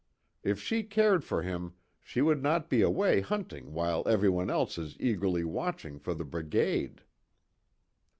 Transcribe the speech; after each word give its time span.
If 0.43 0.59
she 0.59 0.81
cared 0.81 1.23
for 1.23 1.43
him 1.43 1.75
she 2.01 2.21
would 2.23 2.41
not 2.41 2.71
be 2.71 2.81
away 2.81 3.21
hunting 3.21 3.71
while 3.71 4.01
everyone 4.07 4.49
else 4.49 4.79
is 4.79 4.97
eagerly 4.99 5.43
watching 5.43 5.99
for 5.99 6.15
the 6.15 6.25
brigade." 6.25 7.03